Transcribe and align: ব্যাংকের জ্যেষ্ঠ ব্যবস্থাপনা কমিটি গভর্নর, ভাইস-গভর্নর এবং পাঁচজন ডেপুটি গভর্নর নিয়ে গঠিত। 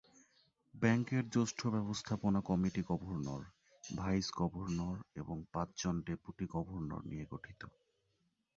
ব্যাংকের 0.73 1.23
জ্যেষ্ঠ 1.29 1.59
ব্যবস্থাপনা 1.67 2.39
কমিটি 2.41 2.81
গভর্নর, 2.87 3.41
ভাইস-গভর্নর 3.83 4.97
এবং 5.15 5.37
পাঁচজন 5.53 5.95
ডেপুটি 6.05 6.45
গভর্নর 6.51 7.01
নিয়ে 7.05 7.25
গঠিত। 7.31 7.61